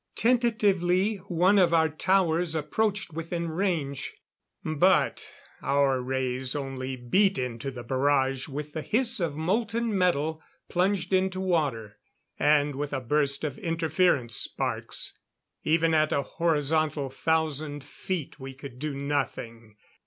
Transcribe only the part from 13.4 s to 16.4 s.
of interference sparks. Even at a